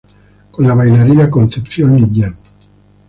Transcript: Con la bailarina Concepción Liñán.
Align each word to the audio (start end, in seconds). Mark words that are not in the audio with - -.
Con 0.49 0.65
la 0.67 0.73
bailarina 0.73 1.29
Concepción 1.29 1.95
Liñán. 1.95 2.35